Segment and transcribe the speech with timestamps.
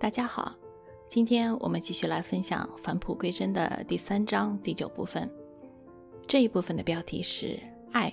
[0.00, 0.54] 大家好，
[1.10, 5.30] 今天我们继续来分享返璞归真的第三章第九部分。
[6.26, 7.58] 这一部分的标题是
[7.92, 8.10] 爱。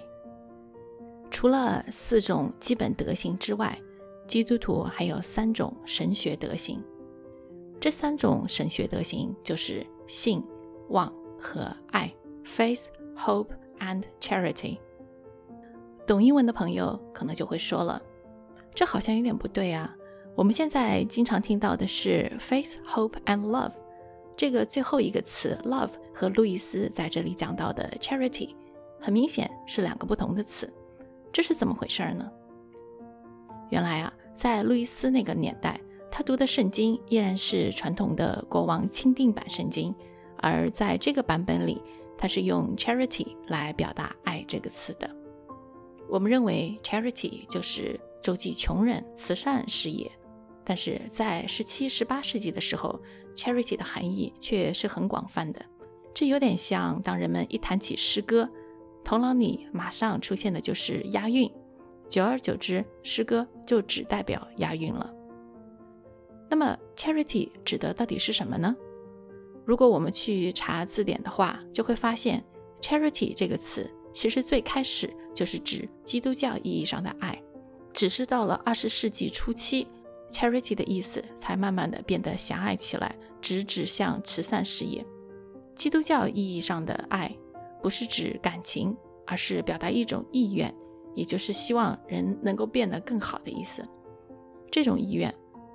[1.31, 3.79] 除了四种基本德行之外，
[4.27, 6.83] 基督徒还有三种神学德行。
[7.79, 10.43] 这三种神学德行就是信、
[10.89, 11.09] 望
[11.39, 12.13] 和爱
[12.43, 12.81] （faith,
[13.15, 14.77] hope, and charity）。
[16.05, 18.01] 懂英文的朋友可能就会说了，
[18.75, 19.95] 这好像有点不对啊。
[20.37, 23.71] 我们现在经常听到的是 faith, hope and love，
[24.35, 28.51] 这个最后一个词 love 和路易斯在这里讲到的 charity
[29.01, 30.71] 很明显是两个不同的词，
[31.33, 32.31] 这是怎么回事呢？
[33.71, 39.93] 原来啊，在路易斯那个年代，他读的圣经依然是传统的国王钦定版圣经，
[40.37, 41.81] 而在这个版本里，
[42.15, 45.09] 他是用 charity 来表达爱这个词的。
[46.07, 50.07] 我们认为 charity 就是周济穷人、慈善事业。
[50.69, 52.99] 但是在十七、十八世纪的时候
[53.37, 55.65] ，charity 的含义却是很广泛的。
[56.13, 58.49] 这有点像当人们一谈起诗歌，
[59.01, 61.49] 头脑里马上出现的就是押韵。
[62.09, 65.13] 久而久之，诗歌就只代表押韵了。
[66.49, 68.75] 那么，charity 指的到底是什么呢？
[69.65, 72.43] 如果我们去查字典的话，就会发现
[72.81, 77.41] charity 这个词其实最开始就是指基督教意义上的爱，
[77.93, 79.87] 只是到了二十世纪初期。
[80.29, 85.05] Charity 的意思才慢慢的变得狭隘起来，只指向慈善事业。
[85.75, 87.33] 基督教意义上的爱，
[87.81, 90.73] 不是指感情，而是表达一种意愿，
[91.15, 93.87] 也就是希望人能够变得更好的意思。
[94.69, 95.33] 这种意愿，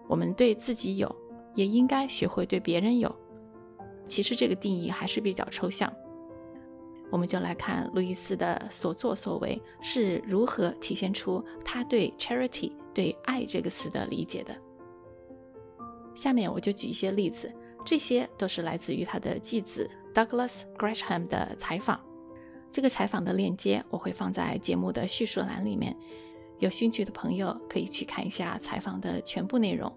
[0.08, 1.14] 我们对自己有，
[1.54, 3.14] 也应该学会对别人有。
[4.06, 5.90] 其实这个定义还是比较抽象。
[7.10, 12.72] 我们就来看路易斯的所作所为是如何体现出他对 charity。
[12.94, 14.56] 对“爱”这个词的理解的，
[16.14, 17.52] 下面我就举一些例子，
[17.84, 22.00] 这些都是来自于他的继子 Douglas Gresham 的采访。
[22.70, 25.96] 这个采访的链接我会放在节目的叙述栏里面，
[26.58, 29.90] 有兴趣的朋友可以去看一下采访的全部内容。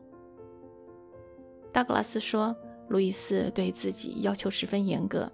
[1.74, 2.56] 道格拉斯说，
[2.90, 5.32] 路易斯对自己要求十分严格，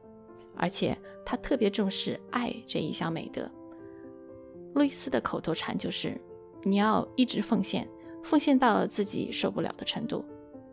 [0.56, 3.50] 而且他特别重视爱这一项美德。
[4.74, 6.20] 路易斯的口头禅就是。
[6.64, 7.88] 你要一直奉献，
[8.24, 10.24] 奉献到自己受不了的程度，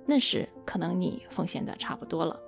[0.07, 2.39] 那时可能你奉献的差不多了。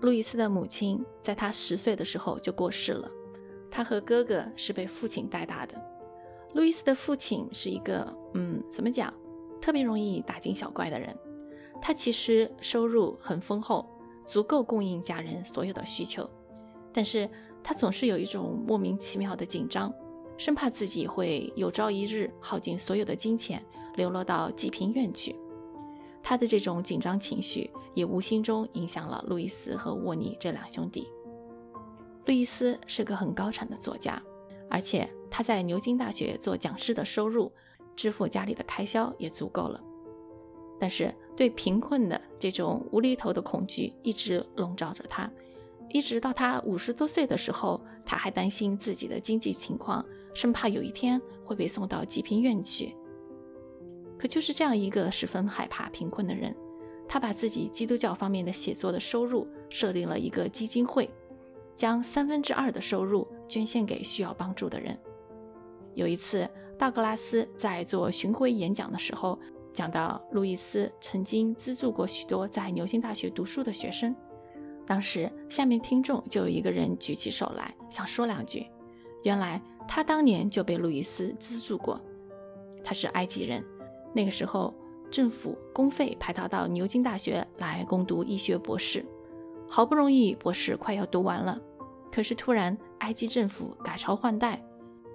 [0.00, 3.10] 路易斯的母亲在他十岁的时候就过世了，
[3.70, 5.74] 他和哥哥是被父亲带大的。
[6.54, 9.12] 路易斯的父亲是一个，嗯，怎么讲，
[9.60, 11.16] 特别容易大惊小怪的人。
[11.80, 13.88] 他其实收入很丰厚，
[14.26, 16.28] 足够供应家人所有的需求，
[16.92, 17.28] 但是
[17.62, 19.92] 他总是有一种莫名其妙的紧张。
[20.36, 23.64] 生怕自己会有朝一日耗尽所有的金钱，
[23.96, 25.36] 流落到济贫院去。
[26.22, 31.08] 他的这种紧张情绪也无形中影响了路易斯和沃尼这两兄弟。
[32.26, 34.22] 路易斯是个很高产的作家，
[34.70, 37.52] 而且他在牛津大学做讲师的收入，
[37.96, 39.82] 支付家里的开销也足够了。
[40.78, 45.30] 但是对贫困的这种无厘头的恐惧一直笼罩着他，
[45.90, 50.04] 一直到他五十多岁的时候，他还担心自己的经济情况。
[50.34, 52.94] 生怕有一天会被送到济贫院去。
[54.18, 56.54] 可就是这样一个十分害怕贫困的人，
[57.08, 61.10] 他把自己基督教方面的写作的收入设立了一个基金会，
[61.74, 64.96] 将三分之二的收入捐献给需要帮助的人。
[65.94, 69.38] 有一次，道格拉斯在做巡回演讲的时候，
[69.72, 74.14] 讲到路易斯曾经资助过许多在牛津大学读书的学生。
[74.86, 78.66] 当时，下面听众就有一个人举起手来，想说两句。
[79.22, 79.60] 原来。
[79.88, 82.00] 他当年就被路易斯资助过，
[82.84, 83.62] 他是埃及人。
[84.14, 84.72] 那个时候，
[85.10, 89.04] 政府公费派他到牛津大学来攻读医学博士。
[89.68, 91.60] 好不容易博士快要读完了，
[92.12, 94.64] 可是突然埃及政府改朝换代，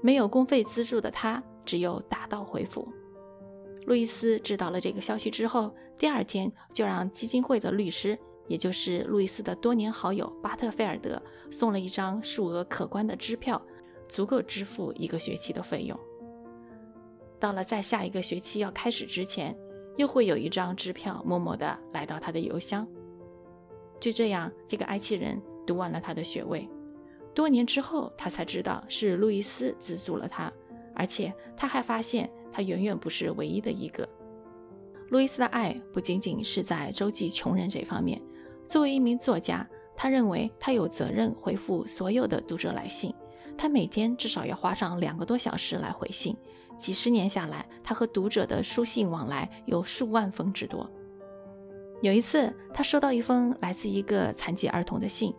[0.01, 2.87] 没有公费资助的他只有打道回府。
[3.85, 11.19] 路易斯知道了这个消息之后，第二天就让基金会的律师，也就是路易斯的多年好友巴特菲尔德，
[11.49, 13.59] 送了一张数额可观的支票。
[14.07, 15.97] 足够支付一个学期的费用。
[17.39, 19.55] 到了在下一个学期要开始之前，
[19.95, 22.87] 又会有一张支票默默地来到他的邮箱。
[23.99, 26.67] 就这样，这个埃及人读完了他的学位。
[27.33, 30.51] 多年之后，他才知道是路易斯资助了他，
[30.95, 34.07] 而且他还发现他远远不是唯一的一个。
[35.09, 38.21] 路易斯的爱不仅仅是在周济穷人这方面。
[38.67, 43.13] 作为一名作家，他认为他有责任回复所有的读者来信。
[43.57, 46.35] 他每天至少要花上两个多小时来回信。
[46.77, 50.87] 几十年下来，他和读者的书信往来有数万封之多。
[52.01, 55.33] 有一次，他收到一封来自一个残疾儿童的信，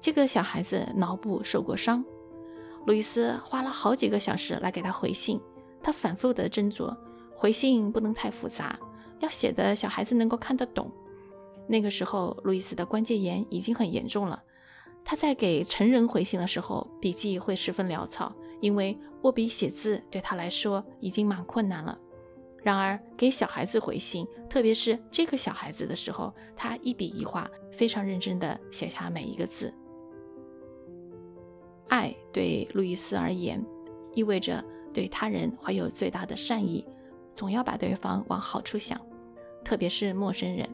[0.00, 2.02] 这个小孩子脑部受过伤。
[2.86, 5.38] 路易斯花了好几个小时来给他回信，
[5.82, 6.96] 他反复的斟酌，
[7.36, 8.78] 回信不能太复杂，
[9.20, 10.90] 要写的小孩子能够看得懂。
[11.66, 14.42] 那个时候，路易斯的关节炎已经很严重了。
[15.04, 21.98] 他在给成人回信的时候，笔记会十分潦草，因为握笔写字对他来说已经蛮困难了。
[22.62, 29.72] 然而，给小孩子回信，特别是这个小孩子的时候，他一笔一画非常认真地写下每一个字。
[31.88, 33.64] 爱对路易斯而言，
[34.12, 34.62] 意味着
[34.92, 36.84] 对他人怀有最大的善意，
[37.32, 39.00] 总要把对方往好处想，
[39.64, 40.68] 特别是陌生人。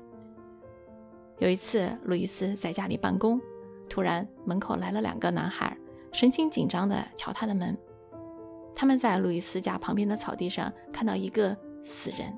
[1.39, 3.41] 有一次，路易斯在家里办公，
[3.89, 5.77] 突然门口来了两个男孩，
[6.13, 7.77] 神情紧张地敲他的门。
[8.75, 12.37] 他们在路易斯家旁边的草地上看到一个死人。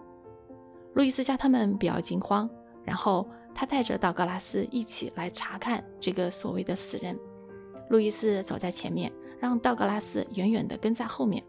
[0.95, 2.49] 路易斯叫他们不要惊慌，
[2.85, 7.19] 然后他带着道格拉斯一起来查看这个所谓的死人。
[7.89, 11.43] 路易斯走在前面，让道格拉斯远远地跟在后面。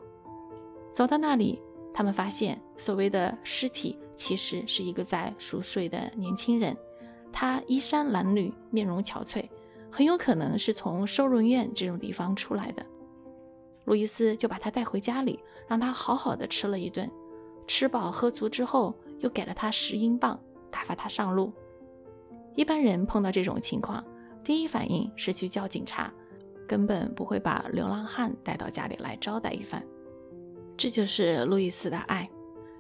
[0.94, 1.62] 走到那里，
[1.94, 6.76] 他们发现所谓的尸体其实是一个在熟睡的年轻人。
[7.32, 9.48] 他衣衫褴褛，面容憔悴，
[9.92, 12.86] 很有可能是从收容院这种地方出来的。
[13.86, 17.10] 路易斯就把他带回家里，让他好好的吃了一顿。
[17.68, 20.40] 吃饱喝足之后，又给了他十英镑，
[20.70, 21.54] 打发他上路。
[22.56, 24.04] 一般人碰到这种情况，
[24.44, 26.14] 第一反应是去叫警察。
[26.68, 29.82] 根本不会把流浪汉带到家里来招待一番，
[30.76, 32.30] 这就是路易斯的爱。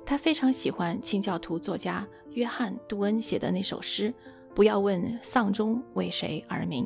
[0.05, 4.13] 他非常喜欢清教徒作家约翰·杜恩写的那首诗
[4.53, 6.85] ：“不要问丧钟为谁而鸣。”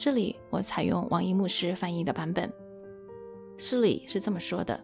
[0.00, 2.50] 这里我采用王一牧师翻译的版本。
[3.58, 4.82] 诗里是这么说的：“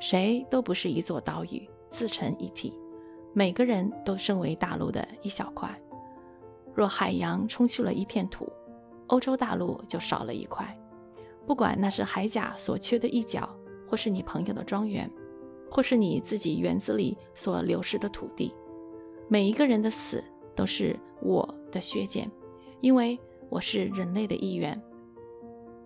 [0.00, 2.72] 谁都不是一座岛屿，自成一体，
[3.34, 5.70] 每个人都身为大陆的一小块。
[6.74, 8.50] 若海洋冲去了一片土。”
[9.08, 10.66] 欧洲大陆就少了一块，
[11.46, 13.46] 不管那是海甲所缺的一角，
[13.86, 15.10] 或是你朋友的庄园，
[15.70, 18.54] 或是你自己园子里所流失的土地，
[19.28, 20.24] 每一个人的死
[20.54, 22.30] 都是我的削减，
[22.80, 24.80] 因为我是人类的一员。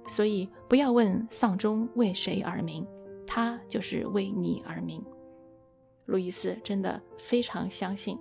[0.09, 2.87] 所以不要问丧钟为谁而鸣，
[3.27, 5.03] 它就是为你而鸣。
[6.07, 8.19] 路易斯真的非常相信，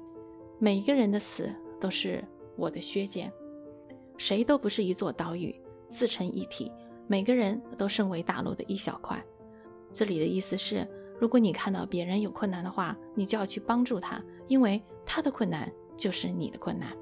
[0.60, 2.24] 每一个人的死都是
[2.56, 3.32] 我的削减。
[4.18, 5.60] 谁都不是一座岛屿，
[5.90, 6.72] 自成一体，
[7.08, 9.20] 每个人都身为大陆的一小块。
[9.92, 10.88] 这里的意思是，
[11.20, 16.96] 如果你看到别人有困难的话，你就要去帮助他，因为他的困难就是你的困难。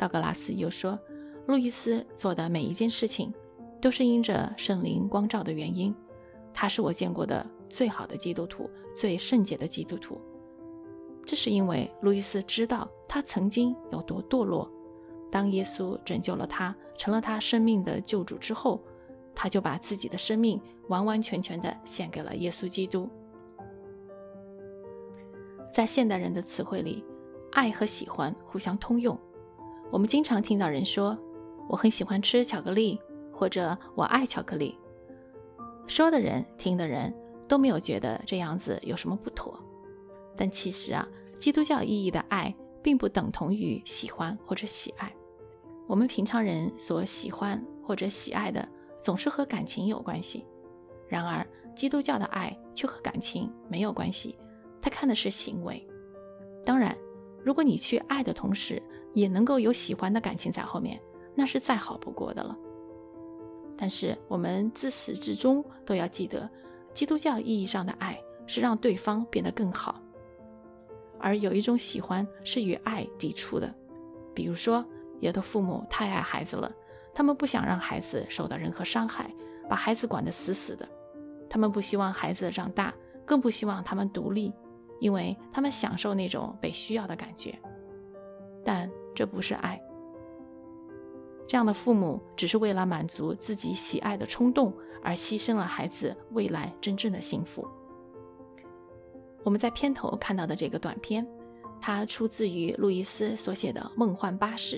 [0.00, 0.98] 道格拉斯又说，
[1.46, 3.30] 路易斯做的每一件事情，
[3.82, 5.94] 都是因着圣灵光照的原因。
[6.54, 10.18] 他是我见过的最好的基督徒，最圣洁的基督徒。
[11.22, 14.70] 这是因为路易斯知道他曾经有多堕落。
[15.30, 18.82] 当耶稣拯救了他，成了他生命的救主之后，
[19.34, 20.58] 他就把自己的生命
[20.88, 23.06] 完完全全的献给了耶稣基督。
[25.70, 27.04] 在现代人的词汇里，
[27.52, 29.16] 爱和喜欢互相通用。
[29.90, 31.18] 我们经常听到人说
[31.68, 33.00] ：“我很喜欢吃巧克力”
[33.34, 34.78] 或者“我爱巧克力”。
[35.88, 37.12] 说的人、听的人
[37.48, 39.58] 都没有觉得这样子有什么不妥。
[40.36, 41.06] 但其实啊，
[41.38, 45.12] 基督教意义的爱并不等同于喜欢或者喜爱。
[45.88, 48.66] 我们平常人所喜欢或者喜爱的，
[49.02, 50.46] 总是和感情有关系。
[51.08, 54.38] 然而，基督教的爱却和感情没有关系，
[54.80, 55.84] 他看的是行为。
[56.64, 56.96] 当然，
[57.44, 58.80] 如果你去爱的同时，
[59.14, 61.00] 也能够有喜欢的感情在后面，
[61.34, 62.56] 那是再好不过的了。
[63.76, 66.48] 但是，我们自始至终都要记得，
[66.92, 70.00] 基督教意义上的爱是让对方变得更好，
[71.18, 73.74] 而有一种喜欢是与爱抵触的，
[74.34, 74.84] 比如说。
[75.20, 76.72] 有的父母太爱孩子了，
[77.12, 79.30] 他们不想让孩子受到任何伤害，
[79.68, 80.88] 把孩子管得死死的。
[81.46, 82.94] 他们不希望孩子长大，
[83.26, 84.50] 更不希望他们独立，
[84.98, 87.54] 因为他们享受那种被需要的感觉。
[88.64, 89.80] 但这不是爱。
[91.46, 97.66] 这样的父母只是为了满足自己喜爱的冲动，而牺牲了孩子未来真正的幸福。
[99.42, 101.26] 我们在片头看到的这个短片，
[101.80, 104.76] 它出自于路易斯所写的《梦幻巴士》。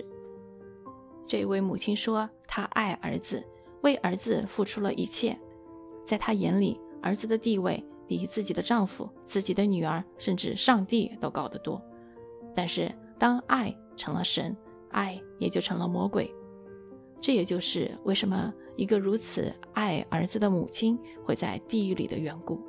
[1.26, 3.44] 这位母亲说：“她爱儿子，
[3.82, 5.38] 为儿子付出了一切。
[6.06, 11.82] 在她眼里，儿子的地位比自己的丈夫、自己的女儿，甚至上帝都高得多。
[12.54, 14.56] 但是，当爱成了神，
[14.90, 16.32] 爱也就成了魔鬼。
[17.20, 22.60] 这也就是为什么一个如此爱儿子的母亲会在地狱里的缘故。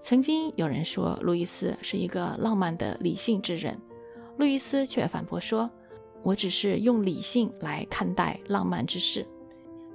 [0.00, 3.78] 曾经有人说路易斯是一个浪漫的理性之人，
[4.38, 5.70] 路易斯却反驳说
[6.22, 9.26] ：“我只是用理性来看待浪漫之事。”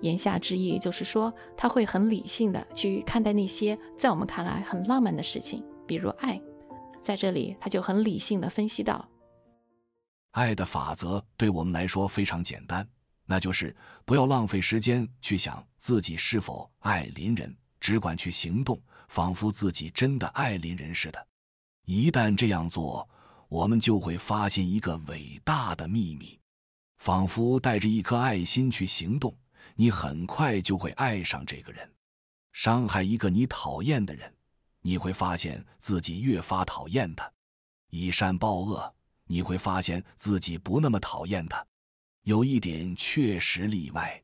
[0.01, 6.42] 言下之意就是说，他会很理性的去看待那些在我们看来很浪漫的事情，比如爱。
[7.01, 9.08] 在这里，他就很理性的分析到。
[10.32, 12.88] 爱的法则对我们来说非常简单，
[13.26, 21.28] 那就是不要浪费时间去想自己是否爱邻人，只管去行动，仿佛自己真的爱邻人似的。
[21.86, 23.08] 一旦这样做，
[23.50, 26.40] 我们就会发现一个伟大的秘密：
[26.98, 29.36] 仿佛带着一颗爱心去行动，
[29.76, 31.92] 你很快就会爱上这个人。
[32.54, 34.34] 伤害一个你讨厌的人，
[34.82, 37.26] 你会发现自己越发讨厌他；
[37.90, 38.94] 以善报恶。
[39.32, 41.66] 你会发现自己不那么讨厌他，
[42.24, 44.22] 有一点确实例外。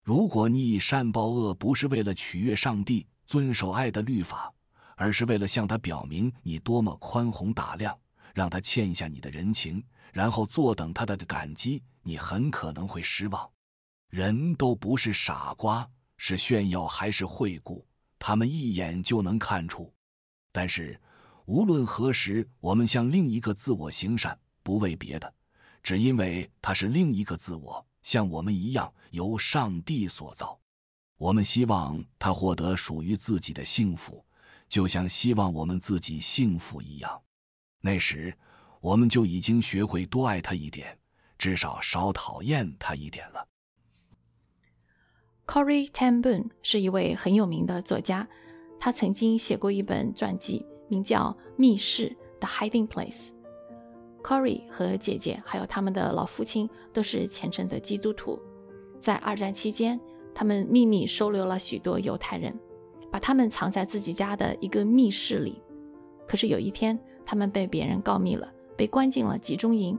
[0.00, 4.54] 如果你以善报恶，不是为了取悦上帝、遵守爱的律法，
[4.94, 7.98] 而是为了向他表明你多么宽宏大量，
[8.32, 9.82] 让他欠下你的人情，
[10.12, 13.50] 然后坐等他的感激，你很可能会失望。
[14.08, 15.84] 人都不是傻瓜，
[16.16, 17.84] 是炫耀还是惠顾，
[18.20, 19.92] 他们一眼就能看出。
[20.52, 21.00] 但是，
[21.46, 24.38] 无论何时，我们向另一个自我行善。
[24.64, 25.32] 不为别的，
[25.80, 30.58] 只因为他是另一个自我，像我们一样由上帝所造。
[31.18, 34.24] 我们希望他获得属于自己的幸福，
[34.68, 37.22] 就像希望我们自己幸福一样。
[37.82, 38.36] 那时，
[38.80, 40.98] 我们就已经学会多爱他一点，
[41.38, 43.46] 至少少讨厌他一点了。
[45.46, 48.26] Corey Ten Boom 是一位很有名的作家，
[48.80, 53.33] 他曾经写过一本传记，名叫《密室》（The Hiding Place）。
[54.24, 58.40] Corey 和姐姐还有他们的老父亲都是虔诚的基督徒。
[58.98, 60.00] 在二战期间，
[60.34, 62.58] 他们秘密收留了许多犹太人，
[63.12, 65.60] 把他们藏在自己家的一个密室里。
[66.26, 69.98] 可是有一天，他们被别人告密了，被关进了集中营。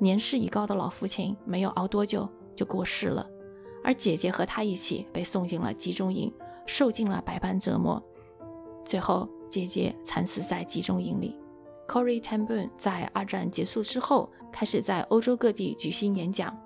[0.00, 3.30] 年事已高的老父亲没有熬多久就过世了，
[3.84, 6.32] 而姐姐和他一起被送进了集中营，
[6.66, 8.02] 受尽了百般折磨。
[8.84, 11.36] 最后，姐姐惨死在集中营里。
[11.90, 16.56] Corey Ten Boom 在二战结束之后，开始在欧洲各地举行演讲，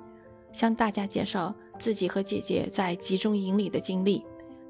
[0.52, 4.22] 向大家介绍自己和姐姐在集中营里的经历，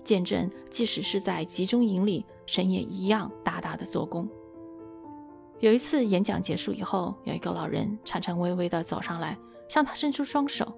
[0.05, 4.29] 见证即使是在集中营里，神也一样大大的做工。
[5.59, 9.37] 有一次演讲结束以后，有一个老人颤颤巍巍地走上来，
[9.69, 10.73] 向他伸出双手，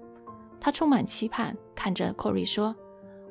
[0.59, 2.75] 他充满期盼，看着 Corey 说：“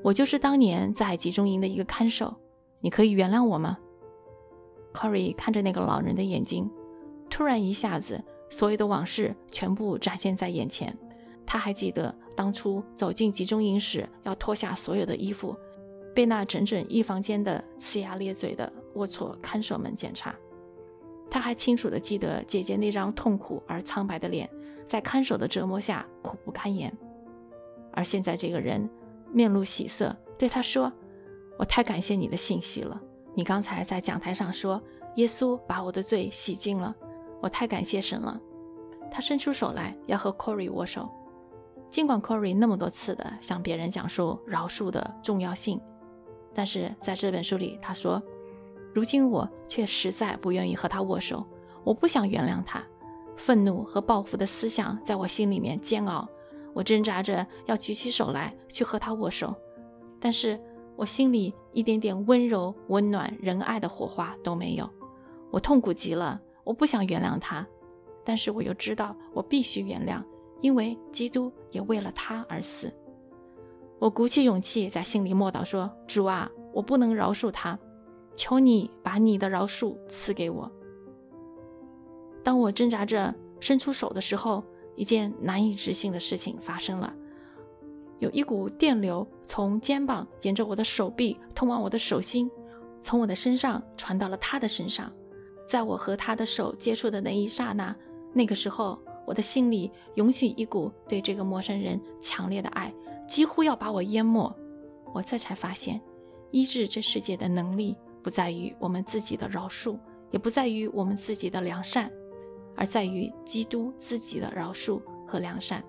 [0.00, 2.36] 我就是当年在集中营的一个看守，
[2.78, 3.78] 你可以原谅我吗？”
[4.96, 6.70] Corey 看着那个老人的眼睛，
[7.28, 10.96] 突然一下子，所有的往事全部展现在眼前。
[11.44, 15.54] 他还记得当初走进集中营时，要脱下所有的衣服，
[16.14, 20.34] 被那整整一房间的呲牙咧嘴的龌龊看守们检查。
[21.30, 24.48] 他还清楚地记得姐姐那张痛苦而苍白的脸，
[24.86, 26.90] 在看守的折磨下苦不堪言。
[27.92, 28.88] 而现在，这个人
[29.30, 30.92] 面露喜色，对他说
[31.58, 33.00] ：“我太感谢你的信息了。”
[33.36, 34.82] 你刚才在讲台上说，
[35.16, 36.94] 耶稣把我的罪洗净了，
[37.42, 38.40] 我太感谢神了。
[39.12, 41.06] 他伸出手来要和 Corey 握手，
[41.90, 45.78] 尽管 Corey 那么多次的向别人讲述饶恕的重要性，
[46.54, 48.22] 但是在这本书里，他说，
[48.94, 51.46] 如今我却实在不愿意和他握手，
[51.84, 52.82] 我不想原谅他，
[53.36, 56.26] 愤怒和报复的思想在我心里面煎熬，
[56.72, 59.54] 我挣扎着要举起手来去和他握手，
[60.18, 60.58] 但是。
[60.96, 64.88] 我心里一点点温柔、温暖、仁爱的火花都没有，
[65.50, 66.40] 我痛苦极了。
[66.64, 67.64] 我不想原谅他，
[68.24, 70.20] 但是我又知道我必须原谅，
[70.60, 72.92] 因为基督也为了他而死。
[73.98, 77.78] 我鼓起勇气在心里默祷说：“主啊，我不能饶恕他，
[78.34, 80.70] 求你把你的饶恕赐给我。”
[82.42, 84.64] 当我挣扎着伸出手的时候，
[84.96, 87.14] 一件难以置信的事情发生了。
[88.18, 92.50] 有一股电流从肩膀沿着我的手臂通往我的手心，
[93.00, 95.12] 从我的身上传到了他的身上。
[95.68, 97.94] 在我和他的手接触的那一刹那，
[98.32, 102.94] 那个时候我的心里涌起一股对这个陌生人强烈的爱，
[103.28, 104.54] 几乎要把我淹没。
[105.12, 106.00] 我这才发现，
[106.52, 109.98] 医治这世界的能力不在于我们自己的饶恕，
[110.30, 112.10] 也不在于我们自己的良善，
[112.76, 115.84] 而在于基督自己的饶恕和良善。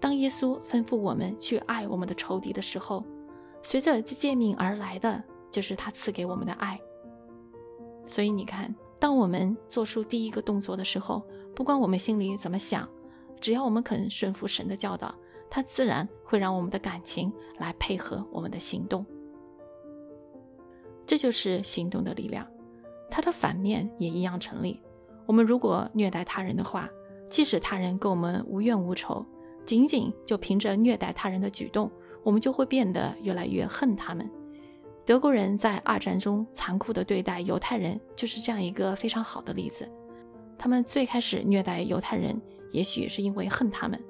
[0.00, 3.04] 当耶稣吩咐我们去爱我们的仇敌的时候，
[3.62, 6.80] 随着这诫命而来的就是他赐给我们的爱。
[8.06, 12.88] 所以你看，当我们做出第一个动作的时候，不管我们心里怎么想，
[13.40, 15.14] 只要我们肯顺服神的教导，
[15.50, 19.04] 他自然会让我们的感情来配合我们的行动。
[21.04, 22.46] 这就是行动的力量，
[23.10, 24.80] 它的反面也一样成立。
[25.26, 26.88] 我们如果虐待他人的话，
[27.28, 29.24] 即使他人跟我们无怨无仇，
[29.68, 34.26] 仅仅就凭着虐待他人的举动，我们就会变得越来越恨他们。
[35.04, 39.86] 德国人在二战中残酷地对待犹太人，就是这样一个非常好的例子。
[40.56, 42.40] 他们最开始虐待犹太人，
[42.72, 44.02] 也许是因为恨他们，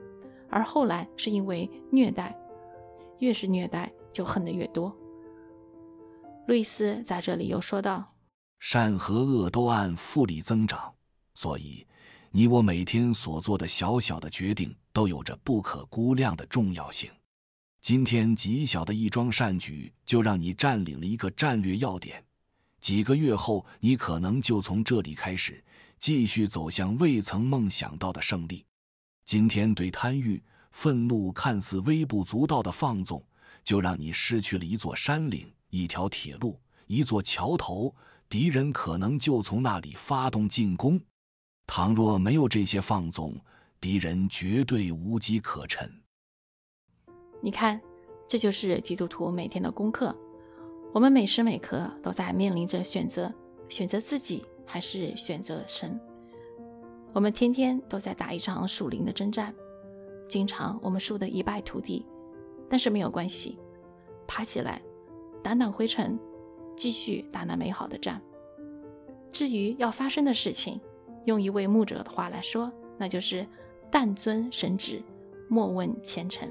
[0.48, 2.38] 而后来是因为虐待，
[3.18, 4.96] 越是虐待就恨得越多。
[6.46, 8.14] 路易斯在这里又说道
[8.60, 10.94] ：“善和恶都按复利增长，
[11.34, 11.84] 所以
[12.30, 17.08] 你我每天所做的小小的决定都有着不可估量的重要性。”
[17.80, 22.20] 今天极小的一桩善举，就让你占领了一个战略要点。
[22.80, 25.64] 几个月后，你可能就从这里开始，
[26.00, 28.66] 继续走向未曾梦想到的胜利。
[29.24, 33.24] 今天对贪欲、愤怒看似微不足道的放纵，
[33.62, 37.94] 就让你失去了一座山岭、一条铁路、一座桥头，
[38.28, 41.00] 敌人可能就从那里发动进攻。
[41.68, 43.40] 倘若没有这些放纵，
[43.80, 45.88] 敌人绝对无机可乘。
[47.40, 47.80] 你看，
[48.26, 50.16] 这就是基督徒每天的功课。
[50.92, 53.32] 我们每时每刻都在面临着选择：
[53.68, 56.00] 选择自己还是选择神？
[57.12, 59.54] 我们天天都在打一场属灵的征战，
[60.28, 62.04] 经常我们输得一败涂地，
[62.68, 63.58] 但是没有关系，
[64.26, 64.82] 爬起来，
[65.44, 66.18] 掸掸灰尘，
[66.76, 68.20] 继续打那美好的战。
[69.30, 70.80] 至于要发生的事情，
[71.26, 73.46] 用一位牧者的话来说，那就是
[73.90, 75.02] “但遵神旨，
[75.48, 76.48] 莫问前程”。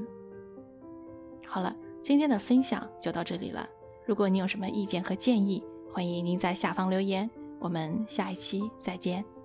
[1.46, 3.67] 好了，今天的分享就到这里了。
[4.06, 7.29] 如果你有什么意见和建议，欢迎您在下方留言。
[7.60, 9.37] 我们下一期再见。